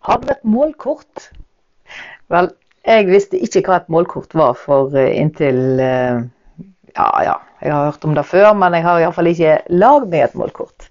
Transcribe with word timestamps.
Har 0.00 0.20
du 0.20 0.30
et 0.32 0.44
målkort? 0.48 1.30
Vel, 2.32 2.50
jeg 2.88 3.08
visste 3.10 3.40
ikke 3.40 3.66
hva 3.66 3.80
et 3.82 3.90
målkort 3.92 4.32
var 4.38 4.54
for 4.56 4.94
eh, 4.96 5.12
inntil 5.20 5.80
eh, 5.84 6.22
Ja, 6.96 7.08
ja, 7.24 7.34
jeg 7.60 7.74
har 7.74 7.90
hørt 7.90 8.06
om 8.08 8.14
det 8.16 8.24
før, 8.26 8.52
men 8.56 8.74
jeg 8.74 8.86
har 8.86 9.02
iallfall 9.02 9.28
ikke 9.30 9.58
lagd 9.70 10.08
meg 10.10 10.24
et 10.24 10.38
målkort. 10.38 10.88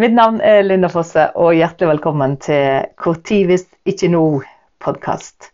Mitt 0.00 0.14
navn 0.16 0.38
er 0.40 0.62
Linda 0.64 0.88
Fosse, 0.88 1.26
og 1.36 1.52
hjertelig 1.58 1.90
velkommen 1.90 2.38
til 2.40 3.18
tid 3.28 3.50
hvis 3.50 3.66
ikke 3.84 4.08
nå-podkast. 4.14 5.50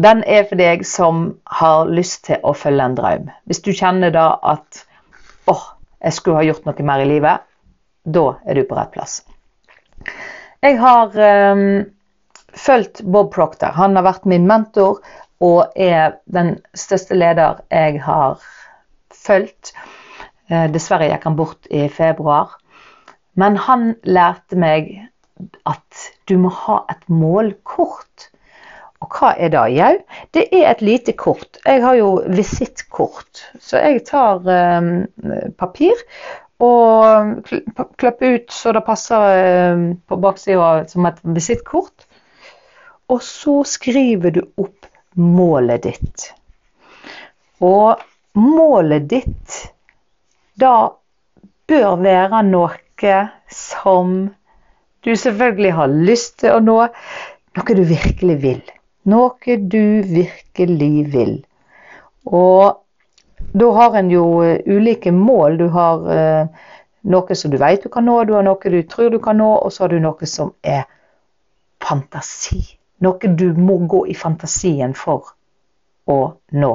Den 0.00 0.22
er 0.24 0.46
for 0.48 0.56
deg 0.56 0.86
som 0.88 1.26
har 1.60 1.90
lyst 1.90 2.24
til 2.30 2.40
å 2.46 2.54
følge 2.56 2.86
en 2.86 2.96
drøm. 2.96 3.28
Hvis 3.44 3.60
du 3.66 3.74
kjenner 3.76 4.14
da 4.14 4.30
at 4.54 4.84
åh, 5.50 5.66
jeg 6.00 6.16
skulle 6.16 6.40
ha 6.40 6.46
gjort 6.46 6.64
noe 6.70 6.86
mer 6.88 7.04
i 7.04 7.10
livet, 7.10 7.44
da 8.06 8.26
er 8.46 8.56
du 8.56 8.64
på 8.64 8.78
rett 8.78 8.94
plass. 8.94 9.20
Jeg 10.60 10.76
har 10.76 11.14
um, 11.52 11.84
fulgt 12.52 13.00
Bob 13.02 13.30
Proctor. 13.32 13.72
Han 13.78 13.96
har 13.96 14.04
vært 14.04 14.26
min 14.28 14.44
mentor 14.48 14.98
og 15.40 15.72
er 15.72 16.18
den 16.28 16.58
største 16.76 17.16
leder 17.16 17.62
jeg 17.72 18.02
har 18.04 18.42
fulgt. 19.16 19.72
Uh, 20.52 20.66
dessverre 20.68 21.08
gikk 21.08 21.24
han 21.24 21.38
bort 21.38 21.70
i 21.72 21.86
februar. 21.88 22.58
Men 23.40 23.56
han 23.56 23.94
lærte 24.04 24.58
meg 24.60 24.92
at 25.64 26.04
du 26.28 26.36
må 26.42 26.52
ha 26.52 26.82
et 26.92 27.08
målkort. 27.08 28.28
Og 29.00 29.16
hva 29.16 29.32
er 29.40 29.54
det? 29.54 29.64
Jau, 29.78 29.94
det 30.36 30.44
er 30.52 30.68
et 30.74 30.84
lite 30.84 31.16
kort. 31.16 31.56
Jeg 31.64 31.80
har 31.86 31.96
jo 31.96 32.18
visittkort. 32.28 33.46
Så 33.56 33.80
jeg 33.80 34.04
tar 34.12 34.44
um, 34.44 34.92
papir 35.56 36.04
og 36.60 37.48
klippe 38.00 38.34
ut 38.36 38.52
så 38.52 38.74
det 38.76 38.84
passer 38.84 39.26
eh, 39.40 39.84
på 40.06 40.18
baksida 40.20 40.84
som 40.90 41.08
et 41.08 41.20
visittkort. 41.24 42.06
Og 43.10 43.22
så 43.24 43.60
skriver 43.66 44.36
du 44.36 44.42
opp 44.60 44.86
målet 45.16 45.88
ditt. 45.88 46.28
Og 47.64 48.00
målet 48.38 49.08
ditt 49.10 49.56
da 50.60 50.74
bør 51.70 51.96
være 52.04 52.42
noe 52.46 53.16
som 53.48 54.12
du 55.00 55.14
selvfølgelig 55.16 55.72
har 55.72 55.88
lyst 55.88 56.40
til 56.42 56.52
å 56.52 56.60
nå. 56.60 56.76
Noe 57.56 57.76
du 57.76 57.82
virkelig 57.88 58.36
vil. 58.42 58.60
Noe 59.08 59.56
du 59.56 60.02
virkelig 60.04 61.06
vil. 61.14 61.38
Og 62.28 62.76
da 63.52 63.70
har 63.74 63.96
en 63.98 64.10
jo 64.10 64.42
eh, 64.44 64.60
ulike 64.66 65.12
mål. 65.12 65.58
Du 65.58 65.68
har 65.74 66.10
eh, 66.12 66.46
noe 67.02 67.34
som 67.34 67.50
du 67.50 67.58
vet 67.58 67.82
du 67.82 67.88
kan 67.92 68.06
nå, 68.06 68.22
du 68.24 68.34
har 68.36 68.46
noe 68.46 68.74
du 68.74 68.82
tror 68.82 69.10
du 69.10 69.18
kan 69.22 69.38
nå, 69.38 69.50
og 69.58 69.72
så 69.72 69.84
har 69.84 69.94
du 69.94 70.00
noe 70.00 70.28
som 70.30 70.52
er 70.62 70.84
fantasi. 71.82 72.60
Noe 73.00 73.32
du 73.34 73.52
må 73.56 73.78
gå 73.88 74.04
i 74.12 74.14
fantasien 74.14 74.94
for 74.94 75.32
å 76.10 76.18
nå. 76.52 76.72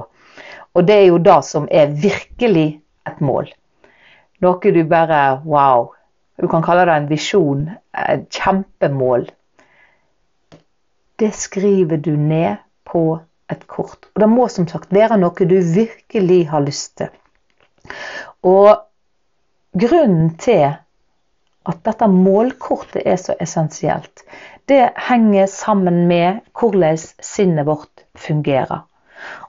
Og 0.76 0.88
det 0.88 0.96
er 0.96 1.06
jo 1.08 1.22
det 1.24 1.38
som 1.48 1.68
er 1.72 1.94
virkelig 1.94 2.68
et 3.08 3.22
mål. 3.22 3.52
Noe 4.44 4.72
du 4.74 4.84
bare 4.84 5.42
Wow. 5.46 5.94
Du 6.36 6.50
kan 6.52 6.64
kalle 6.64 6.84
det 6.86 6.92
en 6.92 7.08
visjon. 7.08 7.70
Et 7.96 8.26
kjempemål. 8.28 9.30
Det 11.16 11.32
skriver 11.32 11.98
du 11.98 12.18
ned 12.18 12.58
på 12.84 13.22
et 13.52 13.68
kort. 13.68 14.10
Og 14.14 14.24
det 14.24 14.30
må 14.32 14.48
som 14.52 14.68
sagt 14.68 14.94
være 14.94 15.20
noe 15.22 15.50
du 15.50 15.58
virkelig 15.60 16.42
har 16.50 16.66
lyst 16.66 16.98
til. 17.02 17.12
Og 18.46 18.72
grunnen 19.76 20.34
til 20.42 20.66
at 21.66 21.80
dette 21.86 22.08
målkortet 22.10 23.06
er 23.06 23.18
så 23.18 23.36
essensielt, 23.42 24.26
det 24.70 24.92
henger 25.08 25.48
sammen 25.50 26.06
med 26.10 26.42
hvordan 26.58 26.98
sinnet 27.22 27.66
vårt 27.66 28.06
fungerer. 28.18 28.86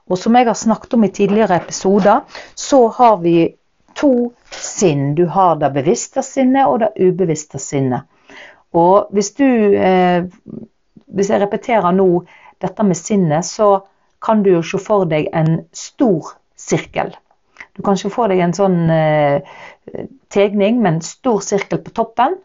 Og 0.07 0.17
som 0.17 0.35
jeg 0.37 0.47
har 0.47 0.57
snakket 0.57 0.93
om 0.93 1.03
i 1.03 1.11
tidligere 1.13 1.57
episoder, 1.57 2.21
så 2.55 2.87
har 2.97 3.17
vi 3.21 3.55
to 3.97 4.31
sinn. 4.51 5.15
Du 5.15 5.25
har 5.25 5.57
det 5.59 5.73
bevisste 5.73 6.23
sinnet 6.23 6.69
og 6.69 6.79
det 6.85 6.93
ubevisste 7.01 7.59
sinnet. 7.59 8.05
Og 8.73 9.09
hvis 9.11 9.31
du 9.37 9.45
eh, 9.45 10.25
Hvis 11.07 11.29
jeg 11.31 11.39
repeterer 11.41 11.93
nå 11.95 12.25
dette 12.63 12.83
med 12.83 12.97
sinnet, 12.97 13.45
så 13.45 13.85
kan 14.23 14.43
du 14.43 14.51
jo 14.55 14.63
se 14.65 14.79
for 14.81 15.05
deg 15.09 15.29
en 15.35 15.61
stor 15.75 16.33
sirkel. 16.57 17.13
Du 17.77 17.83
kan 17.85 17.97
se 17.99 18.09
for 18.09 18.31
deg 18.31 18.41
en 18.41 18.55
sånn 18.57 18.89
eh, 18.89 19.45
tegning 20.33 20.81
med 20.81 20.95
en 20.95 21.03
stor 21.05 21.43
sirkel 21.45 21.81
på 21.85 21.93
toppen, 21.99 22.39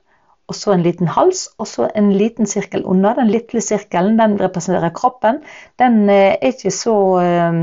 og 0.51 0.57
så 0.59 0.75
en 0.75 0.83
liten 0.85 1.09
hals, 1.09 1.47
og 1.57 1.69
så 1.71 1.87
en 1.97 2.11
liten 2.19 2.49
sirkel 2.51 2.83
under. 2.85 3.17
Den 3.17 3.31
lille 3.33 3.63
sirkelen 3.65 4.19
den 4.21 4.35
representerer 4.41 4.93
kroppen. 4.93 5.41
Den 5.81 6.03
eh, 6.13 6.35
er 6.35 6.53
ikke 6.53 6.75
så 6.77 6.97
eh, 7.23 7.61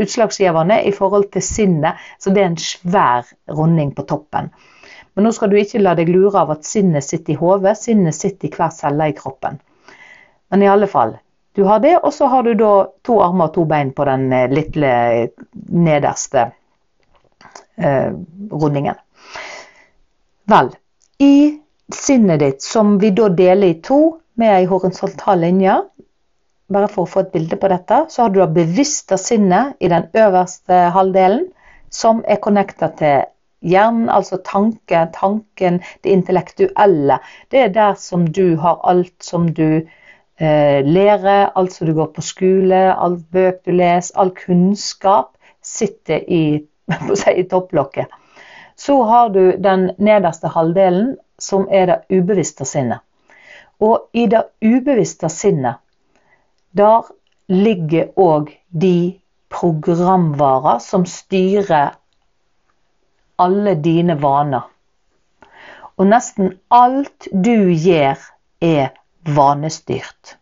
utslagsgivende 0.00 0.80
i 0.88 0.94
forhold 0.96 1.28
til 1.34 1.44
sinnet, 1.44 2.00
så 2.18 2.32
det 2.32 2.44
er 2.44 2.52
en 2.52 2.62
svær 2.62 3.28
runding 3.52 3.92
på 3.96 4.06
toppen. 4.08 4.48
Men 5.14 5.28
nå 5.28 5.34
skal 5.34 5.52
du 5.52 5.58
ikke 5.60 5.82
la 5.82 5.92
deg 5.98 6.08
lure 6.10 6.40
av 6.40 6.56
at 6.56 6.64
sinnet 6.66 7.04
sitter 7.06 7.36
i 7.36 7.38
hodet, 7.38 7.76
sinnet 7.78 8.16
sitter 8.16 8.48
i 8.48 8.54
hver 8.56 8.72
celle 8.74 9.10
i 9.10 9.14
kroppen. 9.14 9.60
Men 10.50 10.64
i 10.64 10.70
alle 10.70 10.88
fall, 10.90 11.14
du 11.54 11.62
har 11.62 11.80
det, 11.80 11.96
og 12.02 12.12
så 12.14 12.26
har 12.26 12.42
du 12.42 12.54
da 12.58 12.72
to 13.06 13.20
armer 13.22 13.48
og 13.48 13.54
to 13.54 13.64
bein 13.70 13.92
på 13.94 14.06
den 14.08 14.26
eh, 14.34 14.50
lille 14.50 14.94
nederste 15.70 16.48
eh, 17.78 18.10
rundingen. 18.50 18.98
Vel, 20.50 20.72
i 21.22 21.60
sinnet 21.94 22.42
ditt, 22.42 22.62
som 22.62 22.98
vi 22.98 23.12
da 23.14 23.28
deler 23.30 23.70
i 23.70 23.80
to 23.86 24.00
med 24.40 24.50
ei 24.56 24.66
horisontal 24.66 25.44
linje, 25.46 25.76
bare 26.74 26.88
for 26.90 27.04
å 27.04 27.12
få 27.12 27.22
et 27.22 27.32
bilde 27.36 27.58
på 27.60 27.70
dette, 27.70 28.00
så 28.10 28.24
har 28.24 28.34
du 28.34 28.40
da 28.42 28.50
bevisste 28.50 29.18
sinnet 29.20 29.78
i 29.78 29.92
den 29.92 30.08
øverste 30.10 30.88
halvdelen, 30.96 31.46
som 31.94 32.24
er 32.26 32.42
connecta 32.42 32.90
til 32.98 33.28
hjernen, 33.64 34.08
altså 34.10 34.40
tanken, 34.44 35.12
tanken, 35.14 35.78
det 36.02 36.12
intellektuelle. 36.18 37.20
Det 37.50 37.62
er 37.62 37.76
der 37.76 37.94
som 38.00 38.26
du 38.26 38.56
har 38.60 38.82
alt 38.82 39.14
som 39.22 39.46
du 39.54 39.68
eh, 39.78 39.92
lære, 40.40 41.50
alt 41.54 41.72
som 41.72 41.86
du 41.86 41.94
går 41.94 42.10
på 42.14 42.22
skole, 42.22 42.80
alt 42.94 43.22
bøk 43.30 43.62
du 43.66 43.70
leser, 43.70 44.16
all 44.18 44.32
kunnskap 44.34 45.36
sitter 45.62 46.24
i, 46.26 46.64
si, 47.20 47.30
i 47.30 47.44
topplokket. 47.48 48.06
Så 48.76 49.02
har 49.06 49.28
du 49.28 49.56
den 49.62 49.90
nederste 49.98 50.50
halvdelen, 50.50 51.16
som 51.38 51.68
er 51.70 51.86
det 51.86 51.98
ubevisste 52.10 52.64
sinnet. 52.66 52.98
Og 53.80 54.08
i 54.12 54.26
det 54.26 54.42
ubevisste 54.62 55.28
sinnet, 55.28 55.78
der 56.74 57.06
ligger 57.48 58.10
òg 58.18 58.50
de 58.70 59.20
programvarer 59.54 60.80
som 60.82 61.04
styrer 61.06 61.94
alle 63.38 63.74
dine 63.74 64.16
vaner. 64.22 64.66
Og 65.98 66.08
nesten 66.10 66.56
alt 66.74 67.28
du 67.30 67.70
gjør, 67.70 68.18
er 68.60 68.90
vanestyrt. 69.24 70.36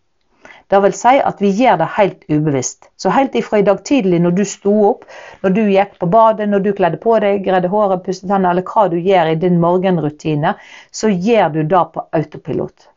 Det 0.72 0.78
vil 0.80 0.94
si 0.96 1.18
at 1.20 1.40
vi 1.44 1.50
gjør 1.52 1.82
det 1.82 1.88
helt 1.98 2.22
ubevisst. 2.32 2.86
Så 2.96 3.10
helt 3.12 3.34
ifra 3.36 3.58
i 3.60 3.64
dag 3.66 3.82
tidlig 3.84 4.22
når 4.24 4.32
du 4.38 4.44
sto 4.48 4.72
opp, 4.88 5.04
når 5.44 5.52
du 5.52 5.60
gikk 5.68 5.98
på 6.00 6.08
badet, 6.14 6.46
når 6.48 6.64
du 6.64 6.70
kledde 6.78 7.00
på 7.02 7.18
deg, 7.20 7.42
gredde 7.44 7.68
håret, 7.68 8.00
pusset 8.06 8.24
tennene, 8.24 8.54
eller 8.54 8.64
hva 8.64 8.86
du 8.88 8.96
gjør 8.96 9.34
i 9.34 9.36
din 9.42 9.60
morgenrutine, 9.60 10.54
så 10.88 11.12
gjør 11.12 11.52
du 11.58 11.60
det 11.74 11.82
på 11.92 12.06
autopilot. 12.16 12.88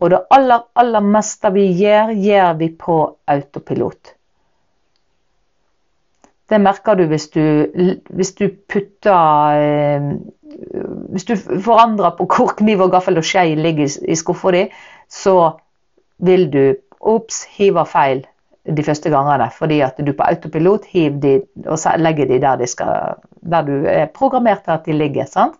Og 0.00 0.14
det 0.14 0.22
aller, 0.32 0.64
aller 0.80 1.04
meste 1.04 1.52
vi 1.52 1.66
gjør, 1.76 2.14
gjør 2.24 2.56
vi 2.62 2.70
på 2.86 2.98
autopilot. 3.36 4.14
Det 6.48 6.60
merker 6.60 6.96
du 6.96 7.04
hvis 7.12 7.28
du, 7.36 7.44
hvis 8.12 8.34
du 8.36 8.48
putter 8.68 9.60
eh, 9.60 10.08
Hvis 11.12 11.24
du 11.24 11.36
forandrer 11.36 12.16
på 12.18 12.26
hvor 12.28 12.52
kniv 12.58 12.82
og 12.84 12.92
gaffel 12.92 13.16
og 13.18 13.24
skje 13.26 13.54
ligger 13.58 13.88
i 14.08 14.16
skuffa 14.16 14.52
di, 14.54 14.66
så 15.14 15.36
vil 16.24 16.48
du 16.50 16.64
Ops, 17.04 17.42
hiver 17.52 17.84
feil 17.84 18.22
de 18.64 18.82
første 18.84 19.10
gangene. 19.12 19.50
Fordi 19.52 19.80
at 19.84 19.98
du 20.00 20.12
på 20.16 20.24
autopilot 20.24 20.86
hiver 20.88 21.18
de 21.20 21.32
og 21.68 22.00
legger 22.00 22.30
de 22.30 22.40
der, 22.40 22.56
de 22.56 22.68
skal, 22.70 23.18
der 23.44 23.66
du 23.66 23.74
er 23.90 24.06
programmert 24.14 24.64
til 24.64 24.72
at 24.72 24.86
de 24.86 24.96
ligger. 24.96 25.28
sant? 25.28 25.58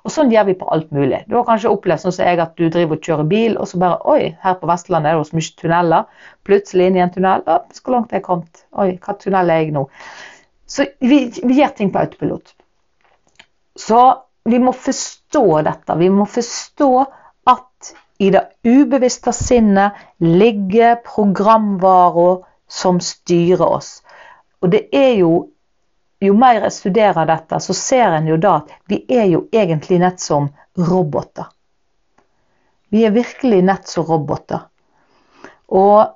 Og 0.00 0.12
sånn 0.14 0.30
gjør 0.32 0.46
vi 0.48 0.56
på 0.56 0.68
alt 0.72 0.92
mulig. 0.96 1.24
Du 1.28 1.36
har 1.36 1.44
kanskje 1.48 1.72
opplevd 1.74 2.04
sånn 2.04 2.14
som 2.16 2.24
jeg 2.24 2.40
at 2.40 2.54
du 2.56 2.70
driver 2.72 2.96
og 2.96 3.04
kjører 3.04 3.26
bil, 3.28 3.58
og 3.60 3.68
så 3.68 3.80
bare 3.82 3.98
Oi, 4.08 4.30
her 4.40 4.56
på 4.56 4.70
Vestlandet 4.70 5.10
er 5.10 5.18
det 5.18 5.28
så 5.28 5.36
mye 5.36 5.58
tunneler. 5.60 6.24
Plutselig 6.48 6.86
inn 6.88 6.96
i 6.96 7.02
en 7.04 7.12
tunnel. 7.12 7.44
Å, 7.44 7.58
så 7.76 7.92
langt 7.92 8.14
er 8.14 8.20
jeg 8.20 8.26
kommet. 8.30 8.64
Oi, 8.80 8.94
hva 9.02 9.16
tunnel 9.20 9.52
er 9.52 9.64
jeg 9.64 9.74
nå? 9.76 9.84
Så 10.70 10.86
vi, 11.02 11.20
vi 11.34 11.58
gjør 11.58 11.76
ting 11.76 11.92
på 11.92 12.00
autopilot. 12.00 12.54
Så 13.76 14.00
vi 14.48 14.62
må 14.62 14.72
forstå 14.72 15.44
dette. 15.66 15.98
Vi 16.00 16.08
må 16.14 16.24
forstå 16.30 16.90
i 18.20 18.30
det 18.30 18.42
ubevisste 18.68 19.32
sinnet 19.32 19.92
ligger 20.18 20.98
programvarer 21.04 22.42
som 22.68 23.00
styrer 23.00 23.64
oss. 23.64 24.02
Og 24.60 24.70
det 24.74 24.88
er 24.92 25.14
jo 25.22 25.48
Jo 26.20 26.34
mer 26.36 26.58
jeg 26.60 26.72
studerer 26.76 27.24
dette, 27.24 27.56
så 27.64 27.72
ser 27.72 28.12
en 28.12 28.26
jo 28.28 28.34
da 28.36 28.58
at 28.58 28.72
vi 28.92 28.98
er 29.08 29.30
jo 29.30 29.38
egentlig 29.56 29.96
nett 30.02 30.20
som 30.20 30.50
roboter. 30.76 31.46
Vi 32.92 33.06
er 33.08 33.14
virkelig 33.14 33.62
nett 33.64 33.88
som 33.88 34.04
roboter. 34.04 34.66
Og, 35.72 36.12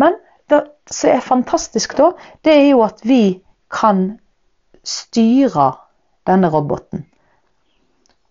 men 0.00 0.16
det 0.48 0.62
som 0.88 1.10
er 1.12 1.20
fantastisk 1.20 1.98
da, 2.00 2.14
det 2.40 2.54
er 2.62 2.68
jo 2.70 2.80
at 2.86 3.04
vi 3.04 3.42
kan 3.68 4.14
styre 4.88 5.68
denne 6.24 6.48
roboten. 6.48 7.04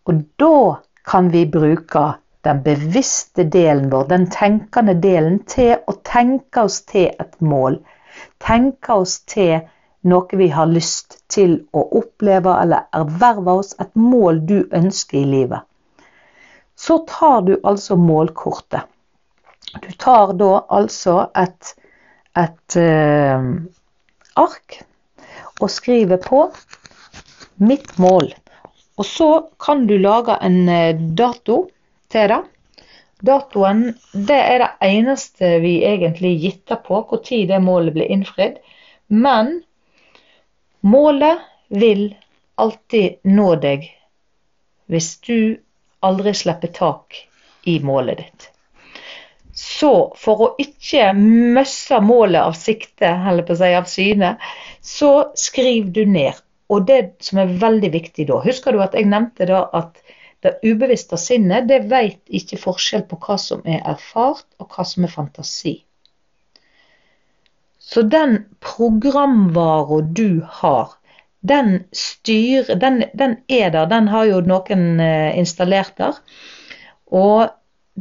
Og 0.10 0.26
da 0.42 0.82
kan 1.06 1.30
vi 1.30 1.46
bruke 1.46 2.08
den 2.42 2.64
bevisste 2.64 3.44
delen 3.44 3.90
vår, 3.90 4.08
den 4.10 4.30
tenkende 4.34 4.96
delen, 4.98 5.40
til 5.46 5.76
å 5.88 5.94
tenke 6.08 6.66
oss 6.66 6.82
til 6.90 7.12
et 7.22 7.36
mål. 7.42 7.78
Tenke 8.42 8.98
oss 9.04 9.20
til 9.30 9.60
noe 10.10 10.38
vi 10.38 10.48
har 10.50 10.70
lyst 10.70 11.20
til 11.30 11.60
å 11.78 11.84
oppleve 12.02 12.56
eller 12.64 12.88
erverve 12.98 13.60
oss, 13.62 13.76
et 13.80 13.94
mål 13.96 14.42
du 14.50 14.58
ønsker 14.74 15.22
i 15.22 15.28
livet. 15.36 15.68
Så 16.76 17.04
tar 17.10 17.44
du 17.46 17.54
altså 17.64 17.96
målkortet. 18.00 18.90
Du 19.82 19.92
tar 20.02 20.34
da 20.36 20.64
altså 20.74 21.28
et, 21.38 21.76
et 22.36 22.78
uh, 22.82 23.46
ark 24.42 24.80
og 25.62 25.70
skriver 25.70 26.18
på 26.18 26.48
'mitt 27.62 27.94
mål'. 28.02 28.34
Og 28.98 29.06
så 29.06 29.30
kan 29.62 29.86
du 29.88 29.96
lage 30.02 30.36
en 30.42 30.58
uh, 30.68 30.98
dato 31.16 31.68
til 32.12 32.32
det. 32.32 32.42
Datoen 33.22 33.84
det 34.14 34.38
er 34.38 34.64
det 34.64 34.70
eneste 34.88 35.58
vi 35.62 35.76
egentlig 35.86 36.34
gitter 36.42 36.80
på, 36.82 37.04
når 37.12 37.48
det 37.50 37.60
målet 37.62 37.94
blir 37.98 38.14
innfridd. 38.14 38.58
Men 39.08 39.62
målet 40.82 41.44
vil 41.70 42.16
alltid 42.56 43.22
nå 43.24 43.56
deg 43.62 43.90
hvis 44.92 45.12
du 45.24 45.58
aldri 46.04 46.34
slipper 46.36 46.74
tak 46.76 47.20
i 47.70 47.78
målet 47.80 48.24
ditt. 48.24 48.48
Så 49.54 49.92
for 50.18 50.44
å 50.44 50.48
ikke 50.60 51.12
møsse 51.18 52.00
målet 52.04 52.42
av 52.42 52.56
sikte, 52.58 53.08
eller 53.08 53.46
på 53.46 53.54
å 53.54 53.60
si 53.60 53.70
av 53.78 53.88
syne, 53.92 54.32
så 54.82 55.12
skriv 55.38 55.92
du 55.94 56.04
ned. 56.08 56.40
Og 56.72 56.88
det 56.88 57.02
som 57.24 57.42
er 57.44 57.58
veldig 57.60 57.90
viktig 57.92 58.26
da 58.30 58.38
Husker 58.46 58.72
du 58.72 58.80
at 58.80 58.94
jeg 58.96 59.10
nevnte 59.12 59.46
da 59.50 59.66
at 59.76 60.00
det 60.42 60.58
ubevisste 60.66 61.18
sinnet 61.22 61.68
det 61.70 61.84
vet 61.92 62.22
ikke 62.34 62.60
forskjell 62.62 63.06
på 63.10 63.20
hva 63.22 63.38
som 63.42 63.62
er 63.66 63.84
erfart 63.94 64.48
og 64.62 64.74
hva 64.74 64.86
som 64.88 65.06
er 65.06 65.14
fantasi. 65.14 65.76
Så 67.82 68.02
den 68.02 68.38
programvara 68.64 70.02
du 70.02 70.42
har, 70.62 70.96
den 71.42 71.84
styrer 71.92 72.78
den, 72.80 73.04
den, 73.14 73.38
er 73.48 73.70
der, 73.74 73.86
den 73.90 74.08
har 74.08 74.28
jo 74.30 74.42
noen 74.46 75.02
eh, 75.02 75.38
installert 75.38 75.98
der. 75.98 76.20
Og 77.12 77.50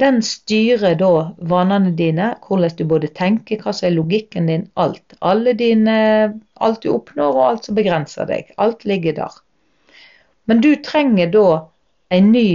den 0.01 0.21
styrer 0.23 0.95
da 1.01 1.13
vanene 1.51 1.93
dine, 1.99 2.35
hvordan 2.47 2.77
du 2.79 2.85
både 2.89 3.11
tenker, 3.17 3.61
hva 3.65 3.73
som 3.75 3.89
er 3.89 3.97
logikken 3.97 4.47
din, 4.49 4.69
alt. 4.81 5.17
Alle 5.21 5.57
dine, 5.59 5.97
alt 6.61 6.85
du 6.85 6.93
oppnår 6.93 7.35
og 7.35 7.47
alt 7.49 7.69
som 7.69 7.79
begrenser 7.81 8.29
deg. 8.31 8.53
Alt 8.57 8.87
ligger 8.89 9.17
der. 9.19 9.41
Men 10.47 10.63
du 10.63 10.75
trenger 10.85 11.33
da 11.33 11.47
en 12.11 12.33
ny 12.33 12.47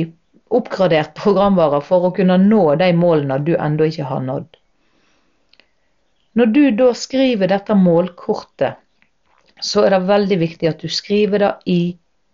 oppgradert 0.56 1.16
programvare 1.18 1.81
for 1.84 2.07
å 2.07 2.13
kunne 2.16 2.38
nå 2.42 2.63
de 2.80 2.92
målene 2.96 3.40
du 3.48 3.56
ennå 3.56 3.90
ikke 3.90 4.07
har 4.12 4.24
nådd. 4.24 4.48
Når 6.36 6.52
du 6.52 6.63
da 6.75 6.90
skriver 6.98 7.48
dette 7.48 7.75
målkortet, 7.80 8.81
så 9.63 9.86
er 9.86 9.96
det 9.96 10.07
veldig 10.10 10.38
viktig 10.42 10.68
at 10.68 10.81
du 10.84 10.92
skriver 10.92 11.42
det 11.46 11.52
i 11.72 11.81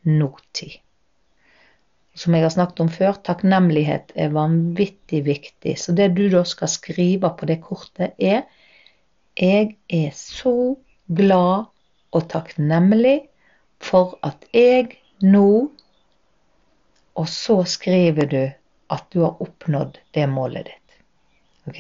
nåtid. 0.09 0.79
Som 2.17 2.35
jeg 2.35 2.43
har 2.43 2.51
snakket 2.51 2.81
om 2.83 2.89
før, 2.91 3.19
takknemlighet 3.23 4.11
er 4.19 4.33
vanvittig 4.35 5.21
viktig. 5.29 5.77
Så 5.79 5.93
det 5.95 6.09
du 6.17 6.25
da 6.33 6.41
skal 6.47 6.71
skrive 6.71 7.29
på 7.37 7.47
det 7.47 7.61
kortet, 7.63 8.17
er 8.17 8.43
Jeg 9.39 9.77
er 9.87 10.09
så 10.11 10.75
glad 11.07 11.69
og 12.11 12.25
takknemlig 12.27 13.29
for 13.79 14.17
at 14.27 14.43
jeg 14.51 14.97
nå 15.23 15.69
og 17.15 17.27
så 17.29 17.61
skriver 17.67 18.29
du 18.31 18.41
at 18.91 19.05
du 19.11 19.21
har 19.23 19.41
oppnådd 19.43 19.99
det 20.15 20.27
målet 20.29 20.69
ditt. 20.71 20.95
Ok? 21.67 21.79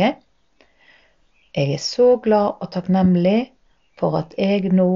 Jeg 1.55 1.73
er 1.75 1.81
så 1.83 2.15
glad 2.23 2.61
og 2.63 2.71
takknemlig 2.71 3.51
for 3.99 4.15
at 4.21 4.35
jeg 4.39 4.71
nå 4.71 4.91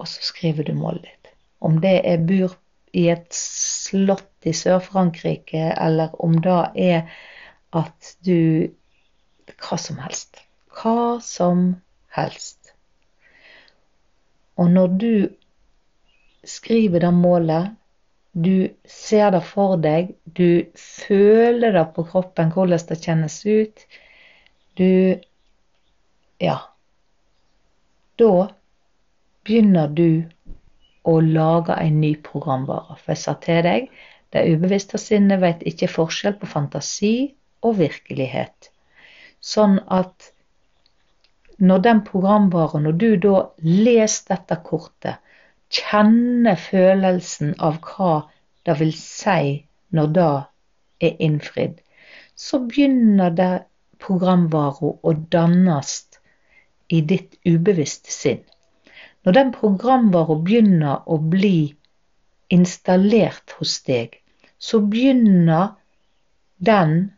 Og 0.00 0.08
så 0.08 0.22
skriver 0.24 0.64
du 0.64 0.72
målet 0.74 1.04
ditt. 1.04 1.28
Om 1.60 1.76
det 1.82 2.00
er 2.08 2.22
bur 2.26 2.54
i 2.96 3.04
et 3.12 3.34
slott 3.36 4.48
i 4.48 4.54
Sør-Frankrike, 4.56 5.74
eller 5.78 6.16
om 6.24 6.38
det 6.42 6.62
er 6.80 7.12
at 7.72 8.16
du 8.26 8.72
Hva 9.62 9.76
som 9.78 10.00
helst. 10.02 10.40
Hva 10.72 11.20
som 11.22 11.76
helst. 12.16 12.72
Og 14.56 14.72
når 14.72 14.96
du 14.98 15.14
skriver 16.44 17.04
det 17.04 17.12
målet, 17.14 17.76
du 18.32 18.68
ser 18.88 19.30
det 19.34 19.42
for 19.44 19.76
deg, 19.76 20.14
du 20.24 20.64
føler 20.78 21.74
det 21.76 21.84
på 21.96 22.04
kroppen, 22.08 22.52
hvordan 22.54 22.86
det 22.88 23.00
kjennes 23.04 23.42
ut. 23.46 23.84
Du 24.78 25.20
Ja. 26.40 26.58
Da 28.18 28.48
begynner 29.44 29.88
du 29.88 30.24
å 31.04 31.20
lage 31.20 31.74
en 31.74 32.00
ny 32.00 32.14
programvare. 32.16 32.96
For 32.98 33.12
jeg 33.12 33.22
sa 33.22 33.34
til 33.34 33.62
deg, 33.66 33.88
det 34.32 34.46
ubevisste 34.48 34.98
sinnet 34.98 35.42
vet 35.42 35.62
ikke 35.68 35.90
forskjell 35.90 36.38
på 36.40 36.48
fantasi 36.48 37.34
og 37.62 37.76
virkelighet. 37.80 38.70
Sånn 39.40 39.80
at 39.90 40.32
når 41.58 41.82
den 41.84 42.00
programvaren, 42.06 42.86
når 42.86 42.98
du 42.98 43.10
da 43.22 43.36
leser 43.62 44.34
dette 44.34 44.58
kortet, 44.64 45.20
kjenne 45.72 46.54
følelsen 46.60 47.54
av 47.58 47.78
hva 47.86 48.14
det 48.66 48.78
vil 48.80 48.92
si 48.96 49.64
når 49.96 50.14
det 50.16 50.30
er 51.08 51.22
innfridd, 51.26 51.78
så 52.36 52.60
begynner 52.68 53.32
det 53.36 53.52
programvaren 54.02 54.98
å 55.02 55.12
dannes 55.34 55.92
i 56.92 57.00
ditt 57.00 57.38
ubevisste 57.48 58.12
sinn. 58.12 58.42
Når 59.24 59.36
den 59.38 59.52
programvaren 59.54 60.42
begynner 60.44 61.06
å 61.06 61.18
bli 61.34 61.72
installert 62.52 63.54
hos 63.58 63.78
deg, 63.86 64.18
så 64.58 64.80
begynner 64.92 65.74
den 66.58 67.12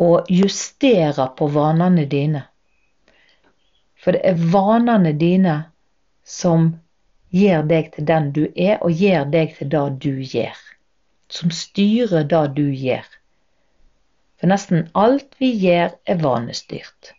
å 0.00 0.24
justere 0.28 1.28
på 1.38 1.48
vanene 1.54 2.06
dine. 2.10 2.42
For 4.00 4.16
det 4.16 4.24
er 4.32 4.40
vanene 4.52 5.14
dine 5.16 5.54
som 6.24 6.72
gjør 7.34 7.66
deg 7.70 7.90
til 7.94 8.06
den 8.10 8.30
du 8.36 8.44
er, 8.54 8.78
og 8.80 8.94
gjør 9.02 9.26
deg 9.34 9.56
til 9.58 9.70
det 9.74 9.84
du 10.04 10.12
gjør. 10.34 10.62
Som 11.32 11.50
styrer 11.50 12.26
det 12.30 12.44
du 12.56 12.66
gjør. 12.70 13.06
For 14.38 14.50
nesten 14.50 14.88
alt 14.94 15.36
vi 15.40 15.50
gjør, 15.64 15.94
er 16.06 16.22
vanestyrt. 16.22 17.14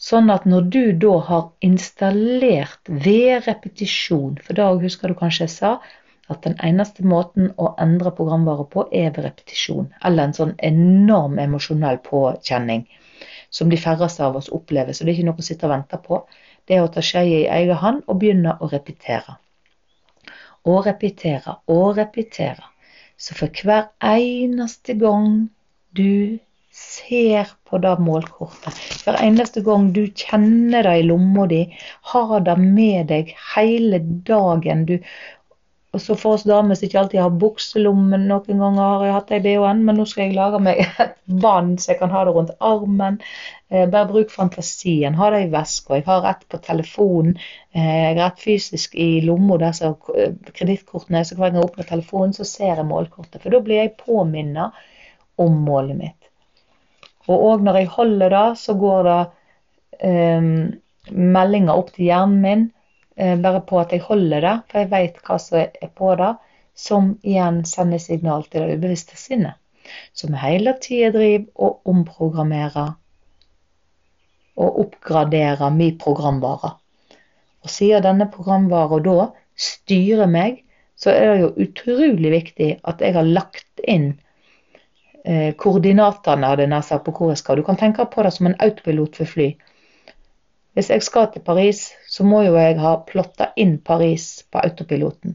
Sånn 0.00 0.32
at 0.32 0.46
når 0.48 0.68
du 0.74 0.84
da 1.04 1.16
har 1.28 1.48
installert 1.66 2.88
ved 2.88 3.46
repetisjon, 3.46 4.38
for 4.40 4.56
da 4.56 4.70
husker 4.80 5.12
du 5.12 5.18
kanskje 5.18 5.44
jeg 5.44 5.54
sa 5.54 5.72
at 6.32 6.46
den 6.46 6.56
eneste 6.64 7.04
måten 7.04 7.50
å 7.60 7.74
endre 7.82 8.12
programvare 8.16 8.64
på, 8.72 8.86
er 8.92 9.10
ved 9.10 9.26
repetisjon. 9.26 9.90
Eller 10.04 10.28
en 10.28 10.36
sånn 10.36 10.54
enorm 10.70 11.36
emosjonell 11.42 12.00
påkjenning 12.06 12.86
som 13.50 13.68
de 13.68 13.76
færreste 13.80 14.24
av 14.24 14.38
oss 14.40 14.48
opplever. 14.56 14.96
Så 14.96 15.04
det 15.04 15.12
er 15.12 15.18
ikke 15.18 15.28
noe 15.28 15.42
å 15.42 15.46
sitte 15.46 15.68
og 15.68 15.74
vente 15.74 16.00
på 16.04 16.22
det 16.68 16.80
å 16.82 16.90
ta 16.92 17.02
skeia 17.04 17.38
i 17.44 17.48
egen 17.60 17.80
hånd 17.82 18.02
og 18.06 18.20
begynne 18.20 18.56
å 18.60 18.68
repetere. 18.72 19.38
Og 20.68 20.84
repetere 20.86 21.56
og 21.72 21.96
repetere. 21.96 22.66
Så 23.20 23.36
for 23.36 23.62
hver 23.64 23.90
eneste 24.04 24.96
gang 25.00 25.50
du 25.96 26.38
ser 26.72 27.50
på 27.68 27.80
det 27.82 27.96
målkortet, 28.00 28.76
hver 29.04 29.18
eneste 29.20 29.62
gang 29.66 29.90
du 29.96 30.04
kjenner 30.06 30.86
det 30.86 30.94
i 31.00 31.06
lomma 31.08 31.46
di, 31.50 31.64
har 32.12 32.40
det 32.46 32.56
med 32.60 33.10
deg 33.10 33.34
hele 33.54 34.00
dagen, 34.28 34.86
du 34.86 34.96
og 35.90 35.98
så 35.98 36.14
for 36.14 36.36
oss 36.36 36.44
damer 36.46 36.78
som 36.78 36.86
ikke 36.86 36.98
alltid 37.00 37.18
har 37.18 37.38
bukselommen, 37.42 38.28
noen 38.30 38.60
ganger 38.62 38.82
har 38.84 39.00
jeg 39.04 39.14
hatt 39.16 39.32
det 39.32 39.38
i 39.40 39.42
BH-en, 39.46 39.80
men 39.88 39.96
nå 39.98 40.04
skal 40.06 40.28
jeg 40.28 40.36
lage 40.36 40.60
meg 40.62 40.84
et 41.02 41.16
bånd 41.26 41.80
så 41.82 41.90
jeg 41.90 41.98
kan 41.98 42.12
ha 42.14 42.22
det 42.26 42.34
rundt 42.36 42.52
armen. 42.62 43.18
Eh, 43.70 43.88
bare 43.90 44.06
bruk 44.12 44.30
fantasien. 44.30 45.18
Ha 45.18 45.32
det 45.34 45.42
i 45.48 45.50
veska. 45.50 45.98
Jeg 45.98 46.06
har 46.06 46.22
rett 46.22 46.46
på 46.46 46.62
telefonen. 46.62 47.34
Eh, 47.74 47.90
jeg 47.90 48.06
har 48.12 48.20
rett 48.20 48.44
fysisk 48.44 48.94
i 48.94 49.08
lomma 49.26 49.58
der 49.58 49.74
som 49.74 49.98
kredittkortene 49.98 51.24
er. 51.24 51.26
Så 51.26 51.34
hver 51.34 51.50
gang 51.50 51.58
jeg 51.58 51.72
åpner 51.72 51.90
telefonen, 51.90 52.38
så 52.38 52.46
ser 52.46 52.76
jeg 52.76 52.86
målkortet. 52.86 53.42
For 53.42 53.50
da 53.50 53.62
blir 53.66 53.82
jeg 53.82 53.96
påminnet 53.98 54.78
om 55.42 55.58
målet 55.66 55.98
mitt. 55.98 56.32
Og 57.26 57.48
òg 57.50 57.66
når 57.66 57.82
jeg 57.82 57.94
holder 57.98 58.36
det, 58.36 58.48
så 58.62 58.78
går 58.78 59.06
det 59.10 59.20
eh, 60.06 60.52
meldinger 61.10 61.74
opp 61.74 61.90
til 61.96 62.12
hjernen 62.12 62.44
min 62.46 62.70
bare 63.16 63.60
på 63.66 63.80
at 63.80 63.92
jeg 63.92 64.04
holder 64.06 64.40
det, 64.44 64.54
for 64.70 64.80
jeg 64.80 64.90
vet 64.92 65.18
hva 65.26 65.36
som 65.42 65.58
er 65.60 65.90
på 65.96 66.14
det. 66.20 66.34
som 66.80 67.18
igjen 67.26 67.64
sender 67.66 67.98
signal 67.98 68.44
til 68.48 68.62
det 68.62 68.78
ubevisste 68.78 69.16
sinnet, 69.18 69.58
som 70.16 70.36
hele 70.38 70.72
tida 70.80 71.10
driver 71.12 71.66
og 71.66 71.90
omprogrammerer 71.92 72.94
og 74.60 74.80
oppgraderer 74.84 75.70
min 75.74 75.98
programvare. 75.98 76.74
Og 77.60 77.70
siden 77.70 78.04
denne 78.06 78.30
programvaren 78.32 79.04
da 79.04 79.28
styrer 79.60 80.30
meg, 80.30 80.62
så 80.96 81.12
er 81.12 81.30
det 81.30 81.44
jo 81.44 81.52
utrolig 81.64 82.32
viktig 82.32 82.70
at 82.84 83.00
jeg 83.00 83.16
har 83.16 83.28
lagt 83.28 83.84
inn 83.88 84.12
eh, 85.24 85.52
koordinatene 85.56 86.48
av 86.48 86.58
det 86.60 86.68
nær 86.68 87.04
på 87.04 87.14
hvor 87.16 87.32
jeg 87.32 87.40
skal. 87.40 87.60
Du 87.60 87.64
kan 87.64 87.80
tenke 87.80 88.04
på 88.04 88.24
det 88.24 88.32
som 88.36 88.48
en 88.48 88.58
autopilot 88.60 89.16
for 89.16 89.28
fly. 89.28 89.54
Hvis 90.74 90.90
jeg 90.92 91.02
skal 91.02 91.30
til 91.32 91.42
Paris, 91.42 91.88
så 92.06 92.24
må 92.24 92.44
jo 92.46 92.54
jeg 92.54 92.78
ha 92.78 92.94
plotta 93.06 93.50
inn 93.58 93.78
Paris 93.82 94.44
på 94.50 94.60
autopiloten. 94.62 95.34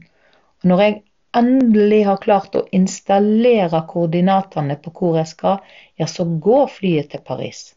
Og 0.62 0.70
når 0.70 0.82
jeg 0.82 0.94
endelig 1.36 1.98
har 2.06 2.22
klart 2.22 2.56
å 2.56 2.64
installere 2.76 3.82
koordinatene 3.90 4.78
på 4.80 4.92
hvor 4.96 5.18
jeg 5.20 5.28
skal, 5.34 5.58
ja, 6.00 6.08
så 6.08 6.24
går 6.24 6.70
flyet 6.72 7.10
til 7.12 7.24
Paris. 7.26 7.74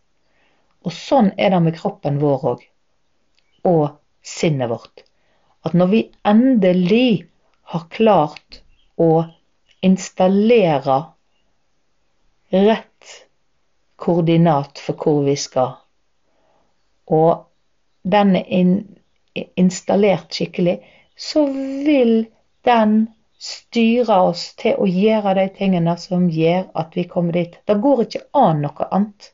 Og 0.88 0.96
sånn 0.96 1.34
er 1.36 1.52
det 1.52 1.60
med 1.66 1.76
kroppen 1.76 2.22
vår 2.22 2.46
òg. 2.54 2.64
Og 3.68 3.84
sinnet 4.24 4.72
vårt. 4.72 5.04
At 5.68 5.76
når 5.76 5.92
vi 5.92 6.02
endelig 6.24 7.28
har 7.74 7.90
klart 7.92 8.62
å 8.96 9.26
installere 9.84 11.02
rett 12.56 13.14
koordinat 14.00 14.80
for 14.80 14.96
hvor 14.96 15.22
vi 15.28 15.36
skal, 15.36 15.76
og 17.10 17.49
den 18.12 18.36
er 18.40 18.48
in 18.48 18.74
installert 19.60 20.34
skikkelig, 20.34 20.80
så 21.16 21.46
vil 21.86 22.26
den 22.66 22.96
styre 23.40 24.18
oss 24.30 24.50
til 24.60 24.80
å 24.82 24.88
gjøre 24.90 25.36
de 25.38 25.46
tingene 25.56 25.96
som 26.02 26.28
gjør 26.34 26.66
at 26.82 26.96
vi 26.98 27.06
kommer 27.08 27.38
dit. 27.38 27.56
Det 27.70 27.78
går 27.80 28.04
ikke 28.06 28.26
an 28.36 28.64
noe 28.66 28.88
annet. 28.92 29.30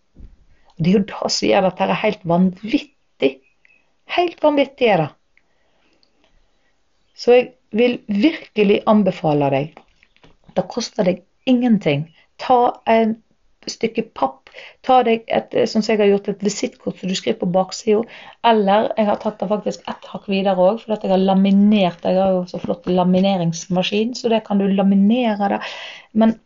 Det 0.78 0.92
er 0.92 0.98
jo 1.00 1.06
det 1.10 1.32
som 1.32 1.50
gjør 1.50 1.70
dette 1.70 2.00
helt 2.04 2.26
vanvittig. 2.28 3.32
Helt 4.18 4.44
vanvittig 4.44 4.92
er 4.92 5.06
det. 5.06 5.10
Så 7.16 7.38
jeg 7.38 7.48
vil 7.76 7.98
virkelig 8.12 8.82
anbefale 8.92 9.50
deg. 9.54 9.80
Det 10.56 10.68
koster 10.72 11.08
deg 11.08 11.24
ingenting 11.50 12.10
Ta 12.38 12.82
et 12.90 13.16
stykke 13.72 14.10
papp. 14.16 14.45
Ta 14.86 15.02
deg 15.04 15.24
et 15.28 15.56
som 15.70 15.84
jeg 15.84 16.00
har 16.00 16.10
gjort, 16.10 16.30
et 16.30 16.46
visittkort 16.46 17.00
som 17.00 17.10
du 17.10 17.16
skriver 17.18 17.40
på 17.42 17.52
baksida. 17.56 18.04
Eller 18.48 18.92
jeg 18.98 19.10
har 19.10 19.20
tatt 19.22 19.40
det 19.42 19.50
faktisk 19.52 19.88
ett 19.92 20.10
hakk 20.12 20.30
videre 20.32 20.56
òg, 20.56 20.82
for 20.84 20.96
jeg 20.96 21.12
har 21.12 21.22
laminert 21.22 22.06
Jeg 22.06 22.20
har 22.22 22.34
jo 22.38 22.44
så 22.50 22.62
flott 22.62 22.88
lamineringsmaskin, 22.88 24.16
så 24.16 24.30
det 24.30 24.44
kan 24.48 24.62
du 24.62 24.68
laminere 24.68 25.56
det. 25.56 25.62
Men 26.14 26.40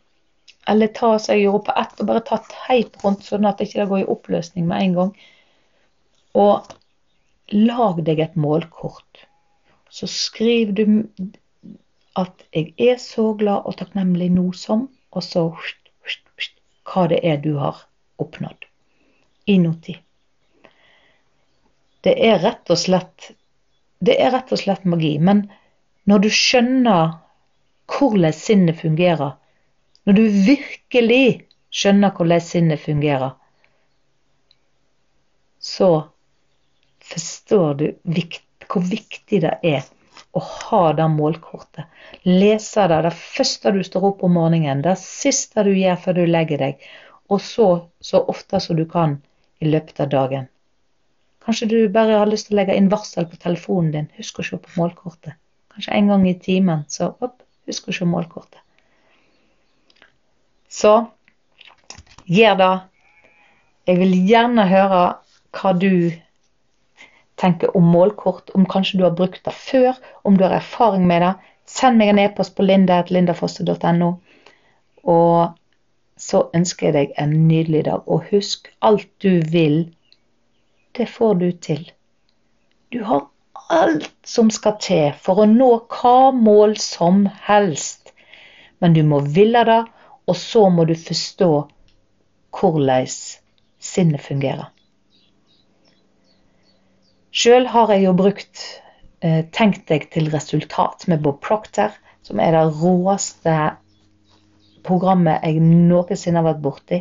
eller 0.70 0.92
ta 0.94 1.16
som 1.20 1.34
jeg 1.34 1.48
gjorde 1.48 1.66
på 1.66 1.78
ett, 1.82 2.00
og 2.00 2.10
bare 2.10 2.26
ta 2.26 2.38
teip 2.46 3.00
rundt, 3.04 3.26
sånn 3.26 3.48
at 3.50 3.58
det 3.58 3.70
ikke 3.70 3.88
går 3.90 4.04
i 4.04 4.10
oppløsning 4.14 4.68
med 4.70 4.84
en 4.84 4.98
gang. 4.98 5.12
Og 6.38 6.76
lag 7.56 8.04
deg 8.06 8.22
et 8.22 8.38
målkort. 8.38 9.26
Så 9.90 10.06
skriver 10.08 10.74
du 10.78 10.86
at 12.16 12.44
'jeg 12.54 12.74
er 12.78 12.98
så 12.98 13.34
glad 13.34 13.66
og 13.66 13.78
takknemlig 13.78 14.30
nå 14.32 14.52
som', 14.54 14.90
og 15.12 15.24
så 15.24 15.50
hva 16.90 17.08
det 17.08 17.20
er 17.24 17.38
du 17.38 17.58
har 17.58 17.89
oppnådd 18.22 18.70
i 19.50 19.58
nåtid. 19.60 19.98
Det 22.04 22.16
er 22.30 22.40
rett 22.40 22.72
og 22.72 22.80
slett 22.80 23.32
det 24.00 24.16
er 24.16 24.32
rett 24.32 24.52
og 24.56 24.62
slett 24.62 24.86
magi. 24.88 25.18
Men 25.20 25.44
når 26.10 26.24
du 26.24 26.30
skjønner 26.32 27.18
hvordan 27.90 28.36
sinnet 28.36 28.80
fungerer, 28.80 29.36
når 30.08 30.18
du 30.18 30.24
virkelig 30.48 31.24
skjønner 31.76 32.14
hvordan 32.16 32.44
sinnet 32.44 32.82
fungerer, 32.82 33.36
så 35.60 35.92
forstår 37.10 37.74
du 37.82 37.86
hvor 38.70 38.86
viktig 38.86 39.42
det 39.44 39.56
er 39.66 39.84
å 40.38 40.42
ha 40.46 40.82
det 40.94 41.08
målkortet. 41.12 41.90
Lese 42.24 42.86
det 42.88 43.02
det 43.08 43.14
første 43.18 43.74
du 43.76 43.82
står 43.84 44.12
opp 44.12 44.24
om 44.24 44.38
morgenen, 44.38 44.84
det 44.86 44.96
siste 45.02 45.66
du 45.66 45.74
gjør 45.74 45.98
før 46.04 46.20
du 46.22 46.26
legger 46.30 46.62
deg, 46.62 46.90
og 47.30 47.42
så 47.42 47.68
så 48.02 48.24
ofte 48.34 48.60
som 48.60 48.78
du 48.78 48.86
kan 48.90 49.20
i 49.60 49.70
løpet 49.70 50.00
av 50.00 50.10
dagen. 50.10 50.48
Kanskje 51.46 51.68
du 51.68 51.78
bare 51.90 52.18
har 52.20 52.30
lyst 52.30 52.48
til 52.48 52.58
å 52.58 52.60
legge 52.62 52.76
inn 52.78 52.90
varsel 52.92 53.28
på 53.30 53.40
telefonen 53.42 53.92
din. 53.94 54.10
Husk 54.18 54.40
å 54.40 54.46
se 54.46 54.58
på 54.60 54.76
målkortet. 54.78 55.38
Kanskje 55.74 55.96
en 55.98 56.10
gang 56.12 56.26
i 56.28 56.36
timen. 56.40 56.84
Så 56.92 57.12
opp, 57.20 57.42
husk 57.70 57.90
å 57.90 57.96
se 57.96 58.06
målkortet. 58.06 58.62
Så 60.70 60.94
gjør 62.30 62.58
det. 62.60 62.74
Jeg 63.90 64.02
vil 64.04 64.18
gjerne 64.30 64.68
høre 64.70 65.04
hva 65.58 65.74
du 65.74 66.12
tenker 67.40 67.72
om 67.78 67.88
målkort, 67.88 68.52
om 68.54 68.68
kanskje 68.70 69.00
du 69.00 69.06
har 69.08 69.16
brukt 69.18 69.42
det 69.46 69.56
før, 69.56 69.96
om 70.28 70.38
du 70.38 70.44
har 70.46 70.58
erfaring 70.60 71.08
med 71.10 71.24
det. 71.26 71.34
Send 71.70 71.98
meg 71.98 72.12
en 72.12 72.22
e-post 72.22 72.56
på 72.58 72.66
linda.lindafosse.no. 72.66 74.12
Og 75.10 75.59
så 76.20 76.44
ønsker 76.56 76.90
jeg 76.90 76.96
deg 76.96 77.18
en 77.22 77.36
nydelig 77.48 77.86
dag. 77.88 78.04
Og 78.08 78.28
husk, 78.32 78.68
alt 78.86 79.10
du 79.24 79.40
vil, 79.54 79.82
det 80.98 81.08
får 81.10 81.40
du 81.40 81.50
til. 81.64 81.86
Du 82.92 83.04
har 83.08 83.28
alt 83.70 84.12
som 84.26 84.50
skal 84.52 84.78
til 84.82 85.14
for 85.22 85.44
å 85.44 85.50
nå 85.50 85.70
hva 85.94 86.32
mål 86.36 86.76
som 86.82 87.28
helst. 87.48 88.14
Men 88.80 88.96
du 88.96 89.04
må 89.06 89.22
ville 89.24 89.64
det, 89.68 89.84
og 90.30 90.38
så 90.38 90.68
må 90.74 90.86
du 90.90 90.96
forstå 90.98 91.52
hvordan 92.60 93.08
sinnet 93.80 94.24
fungerer. 94.26 94.70
Sjøl 97.30 97.68
har 97.70 97.92
jeg 97.94 98.08
jo 98.08 98.14
brukt 98.18 98.62
eh, 99.22 99.46
Tenk 99.54 99.84
deg 99.88 100.08
til 100.14 100.32
resultat 100.34 101.06
med 101.08 101.22
Bob 101.24 101.38
Proctor, 101.46 101.94
som 102.26 102.42
er 102.42 102.56
det 102.58 102.64
råeste 102.82 103.54
programmet 104.86 105.44
jeg 105.46 105.62
noensinne 105.64 106.42
har 106.42 106.48
vært 106.52 106.64
borti. 106.64 107.00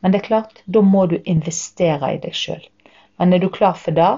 Men 0.00 0.12
det 0.12 0.20
er 0.20 0.28
klart, 0.28 0.62
da 0.66 0.82
må 0.84 1.06
du 1.10 1.18
investere 1.24 2.14
i 2.14 2.20
deg 2.22 2.36
sjøl. 2.36 2.62
Men 3.18 3.34
er 3.34 3.42
du 3.42 3.48
klar 3.50 3.78
for 3.78 3.96
det, 3.96 4.10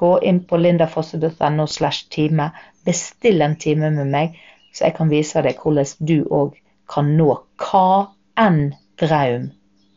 gå 0.00 0.10
inn 0.26 0.42
på 0.48 0.58
lindafosse.no 0.58 1.66
slash 1.66 2.08
time. 2.10 2.50
Bestill 2.86 3.42
en 3.44 3.56
time 3.60 3.92
med 3.94 4.10
meg, 4.10 4.38
så 4.72 4.88
jeg 4.88 4.96
kan 4.96 5.10
vise 5.12 5.42
deg 5.44 5.60
hvordan 5.62 6.08
du 6.08 6.18
òg 6.24 6.56
kan 6.90 7.12
nå 7.18 7.28
hva 7.62 8.10
enn 8.40 8.72
drøm 8.98 9.50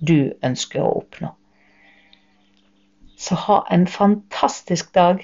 du 0.03 0.33
ønsker 0.43 0.83
å 0.83 0.97
oppnå. 0.99 1.31
Så 3.17 3.37
ha 3.45 3.61
en 3.71 3.87
fantastisk 3.87 4.91
dag 4.93 5.23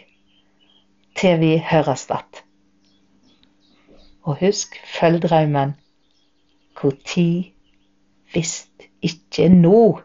til 1.19 1.41
vi 1.41 1.57
høres 1.71 2.07
igjen. 2.07 2.45
Og 4.23 4.39
husk, 4.39 4.77
følg 4.85 5.23
drømmen. 5.25 5.75
Tid 7.05 7.43
hvis 8.31 8.67
ikke 9.01 9.49
nå? 9.49 9.99